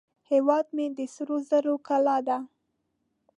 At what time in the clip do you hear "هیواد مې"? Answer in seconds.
0.31-0.85